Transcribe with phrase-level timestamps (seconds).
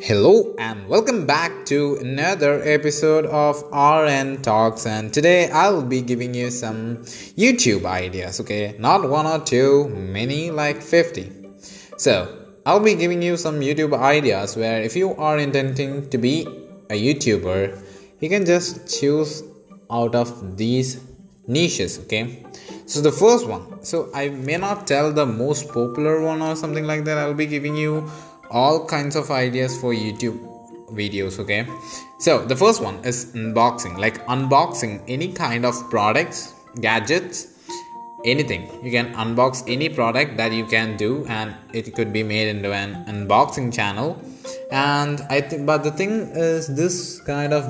[0.00, 6.34] Hello and welcome back to another episode of RN Talks and today I'll be giving
[6.34, 6.98] you some
[7.38, 8.76] YouTube ideas, okay?
[8.78, 11.32] Not one or two, many like 50.
[11.96, 16.42] So, I'll be giving you some YouTube ideas where if you are intending to be
[16.90, 17.82] a YouTuber,
[18.20, 19.42] you can just choose
[19.90, 21.00] out of these
[21.46, 22.44] niches, okay?
[22.86, 26.86] So the first one, so I may not tell the most popular one or something
[26.86, 27.18] like that.
[27.18, 28.08] I'll be giving you
[28.50, 30.38] all kinds of ideas for YouTube
[30.92, 31.66] videos okay?
[32.18, 37.48] So the first one is unboxing like unboxing any kind of products gadgets
[38.24, 38.68] anything.
[38.84, 42.72] You can unbox any product that you can do and it could be made into
[42.72, 44.20] an unboxing channel.
[44.70, 47.64] And i think but the thing is this kind of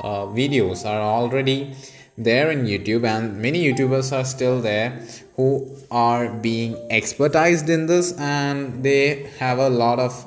[0.00, 1.74] uh, videos are already
[2.16, 5.02] there in youtube and many youtubers are still there
[5.36, 10.24] who are being expertised in this and they have a lot of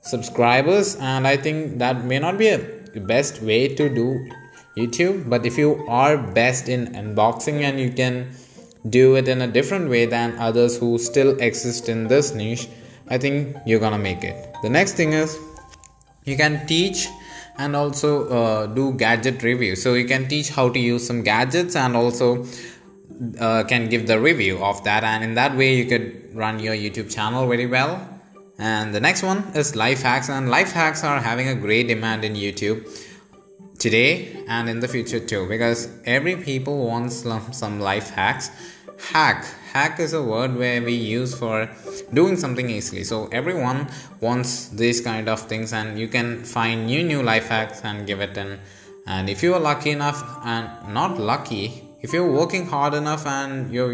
[0.00, 2.58] subscribers and i think that may not be a
[3.00, 4.28] best way to do
[4.76, 8.28] youtube but if you are best in unboxing and you can
[8.90, 12.66] do it in a different way than others who still exist in this niche
[13.08, 14.52] i think you're gonna make it.
[14.62, 15.38] The next thing is
[16.24, 17.08] you can teach
[17.58, 19.76] and also uh, do gadget review.
[19.76, 22.46] So you can teach how to use some gadgets and also
[23.38, 25.04] uh, can give the review of that.
[25.04, 28.08] And in that way you could run your youtube channel very well.
[28.58, 30.28] And the next one is life hacks.
[30.28, 32.86] And life hacks are having a great demand in youtube
[33.78, 38.50] today and in the future too because every people wants some life hacks.
[39.10, 41.68] Hack hack is a word where we use for
[42.12, 43.04] doing something easily.
[43.04, 43.88] So everyone
[44.20, 48.20] wants these kind of things and you can find new new life hacks and give
[48.20, 48.58] it in
[49.06, 53.72] and if you are lucky enough and not lucky if you're working hard enough and
[53.72, 53.88] your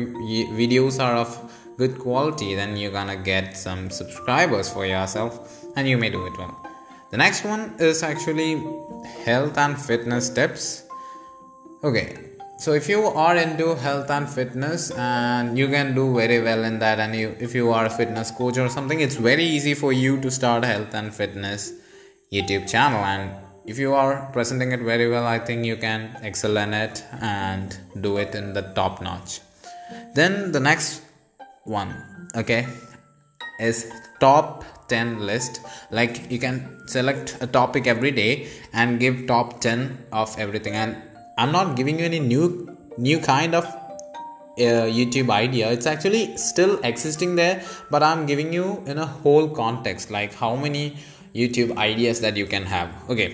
[0.62, 1.30] videos are of
[1.78, 5.32] good quality then you're gonna get some subscribers for yourself
[5.76, 6.54] and you may do it well.
[7.10, 8.62] The next one is actually
[9.24, 10.82] health and fitness tips.
[11.82, 12.27] Okay
[12.58, 16.80] so if you are into health and fitness and you can do very well in
[16.80, 19.92] that and you if you are a fitness coach or something it's very easy for
[19.92, 21.72] you to start a health and fitness
[22.32, 22.98] youtube channel.
[23.04, 23.30] And
[23.64, 27.78] if you are presenting it very well i think you can excel in it and
[28.00, 29.40] do it in the top notch.
[30.14, 31.02] Then the next
[31.62, 31.94] one
[32.34, 32.66] okay
[33.60, 35.60] is top 10 list.
[35.90, 40.74] Like you can select a topic every day and give top 10 of everything.
[40.74, 40.96] And
[41.38, 42.46] i'm not giving you any new
[43.08, 45.70] new kind of uh, youtube idea.
[45.70, 50.56] It's actually still existing there but i'm giving you in a whole context like how
[50.56, 50.96] many
[51.34, 52.90] youtube ideas that you can have.
[53.10, 53.28] Okay.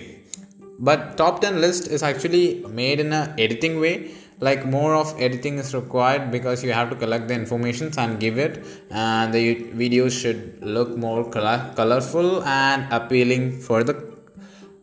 [0.77, 4.11] But top 10 list is actually made in a editing way.
[4.41, 8.37] Like more of editing is required because you have to collect the information and give
[8.37, 8.65] it.
[8.91, 13.95] And the videos should look more color- colorful and appealing for the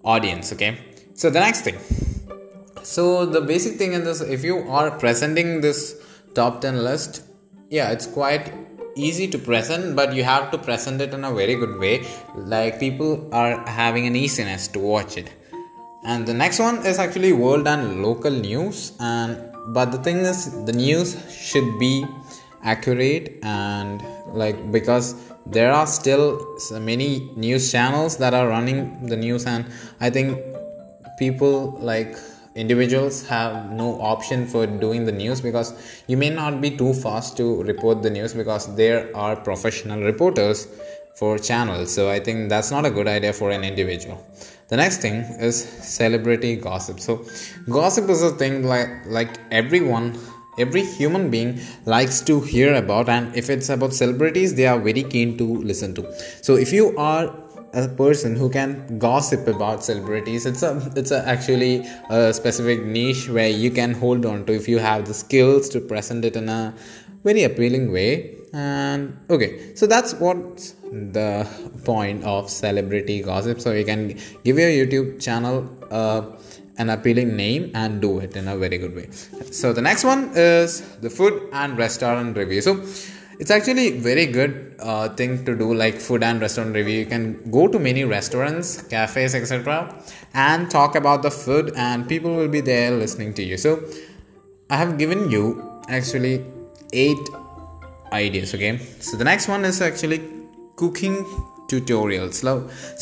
[0.04, 0.78] audience okay?
[1.14, 1.76] So the next thing
[2.82, 5.96] so the basic thing in this if you are presenting this
[6.34, 7.22] top 10 list
[7.70, 8.52] yeah it's quite
[8.94, 12.06] easy to present but you have to present it in a very good way.
[12.34, 15.32] Like people are having an easiness to watch it.
[16.04, 18.92] And the next one is actually world and local news.
[19.00, 19.38] And
[19.68, 22.04] but the thing is the news should be
[22.64, 25.14] accurate and like because
[25.46, 29.46] there are still so many news channels that are running the news.
[29.46, 29.66] And
[30.00, 30.38] i think
[31.18, 32.16] people like
[32.54, 35.72] individuals have no option for doing the news because
[36.06, 40.66] you may not be too fast to report the news because there are professional reporters
[41.14, 41.94] for channels.
[41.94, 44.24] So i think that's not a good idea for an individual.
[44.68, 47.00] The next thing is celebrity gossip.
[47.00, 47.24] So
[47.68, 50.18] gossip is a thing like like everyone
[50.58, 55.02] every human being likes to hear about and if it's about celebrities they are very
[55.02, 56.06] keen to listen to.
[56.42, 57.34] So if you are
[57.72, 63.28] a person who can gossip about celebrities it's a it's a actually a specific niche
[63.28, 66.48] where you can hold on to if you have the skills to present it in
[66.48, 66.74] a
[67.24, 68.36] very appealing way.
[68.52, 71.48] And okay so that's what the
[71.84, 73.60] point of celebrity gossip.
[73.60, 76.22] So you can give your youtube channel uh,
[76.76, 79.08] an appealing name and do it in a very good way.
[79.50, 82.60] So the next one is the food and restaurant review.
[82.60, 82.84] So
[83.42, 86.98] it's actually very good uh, thing to do like food and restaurant review.
[87.00, 89.92] You can go to many restaurants cafes etc
[90.32, 93.56] and talk about the food and people will be there listening to you.
[93.56, 93.70] So
[94.70, 95.44] i have given you
[95.88, 96.34] actually
[96.92, 97.24] eight
[98.12, 98.76] ideas okay?
[99.00, 100.20] So the next one is actually
[100.76, 101.16] cooking
[101.72, 102.36] tutorials.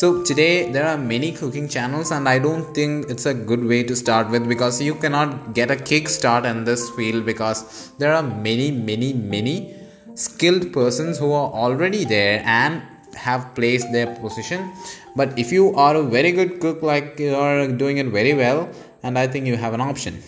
[0.01, 3.83] So today there are many cooking channels and i don't think it's a good way
[3.91, 8.23] to start with because you cannot get a kickstart in this field because there are
[8.49, 9.59] many many many
[10.27, 12.83] skilled persons who are already there and
[13.15, 14.73] have placed their position.
[15.17, 18.69] But if you are a very good cook like you are doing it very well
[19.03, 20.23] and i think you have an option.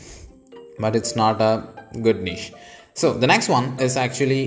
[0.78, 1.52] But it's not a
[2.06, 2.52] good niche.
[2.94, 4.42] So the next one is actually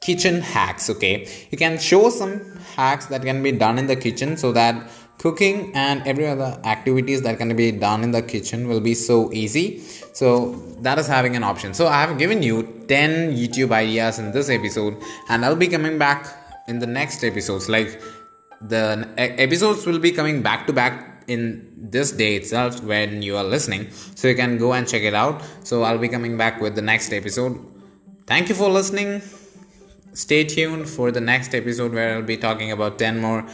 [0.00, 1.28] kitchen hacks okay?
[1.50, 2.34] You can show some
[2.76, 7.22] hacks that can be done in the kitchen so that cooking and every other activities
[7.22, 9.80] that can be done in the kitchen will be so easy.
[10.12, 11.74] So that is having an option.
[11.74, 14.96] So i have given you 10 youtube ideas in this episode
[15.28, 16.26] and i'll be coming back
[16.68, 17.68] in the next episodes.
[17.68, 18.00] Like
[18.60, 23.44] the episodes will be coming back to back in this day itself when you are
[23.44, 23.90] listening.
[24.14, 25.42] So you can go and check it out.
[25.64, 27.58] So i'll be coming back with the next episode.
[28.26, 29.22] Thank you for listening.
[30.12, 33.46] Stay tuned for the next episode where i'll be talking about 10 more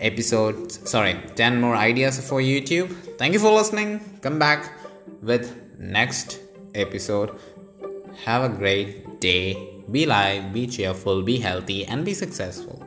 [0.00, 2.94] episodes sorry 10 more ideas for youtube.
[3.18, 4.00] Thank you for listening.
[4.20, 4.72] Come back
[5.22, 6.40] with next
[6.74, 7.30] episode.
[8.24, 9.56] Have a great day.
[9.90, 12.85] Be live be cheerful be healthy and be successful